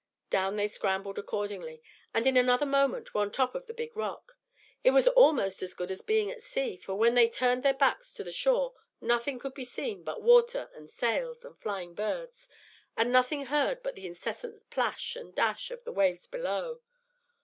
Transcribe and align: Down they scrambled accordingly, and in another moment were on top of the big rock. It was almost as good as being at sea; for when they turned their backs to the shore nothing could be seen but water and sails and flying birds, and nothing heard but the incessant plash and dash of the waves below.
Down 0.31 0.55
they 0.55 0.67
scrambled 0.67 1.19
accordingly, 1.19 1.79
and 2.11 2.25
in 2.25 2.35
another 2.35 2.65
moment 2.65 3.13
were 3.13 3.21
on 3.21 3.29
top 3.31 3.53
of 3.53 3.67
the 3.67 3.73
big 3.75 3.95
rock. 3.95 4.35
It 4.83 4.89
was 4.89 5.07
almost 5.09 5.61
as 5.61 5.75
good 5.75 5.91
as 5.91 6.01
being 6.01 6.31
at 6.31 6.41
sea; 6.41 6.75
for 6.75 6.95
when 6.95 7.13
they 7.13 7.29
turned 7.29 7.61
their 7.61 7.75
backs 7.75 8.11
to 8.13 8.23
the 8.23 8.31
shore 8.31 8.73
nothing 8.99 9.37
could 9.37 9.53
be 9.53 9.63
seen 9.63 10.01
but 10.01 10.23
water 10.23 10.71
and 10.73 10.89
sails 10.89 11.45
and 11.45 11.55
flying 11.55 11.93
birds, 11.93 12.49
and 12.97 13.11
nothing 13.11 13.45
heard 13.45 13.83
but 13.83 13.93
the 13.93 14.07
incessant 14.07 14.67
plash 14.71 15.15
and 15.15 15.35
dash 15.35 15.69
of 15.69 15.83
the 15.83 15.91
waves 15.93 16.25
below. 16.25 16.81